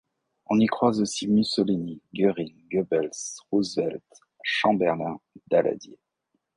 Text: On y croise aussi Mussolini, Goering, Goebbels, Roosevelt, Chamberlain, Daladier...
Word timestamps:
On 0.47 0.59
y 0.59 0.65
croise 0.65 0.99
aussi 0.99 1.27
Mussolini, 1.27 2.01
Goering, 2.15 2.55
Goebbels, 2.71 3.11
Roosevelt, 3.51 4.01
Chamberlain, 4.43 5.19
Daladier... 5.45 5.99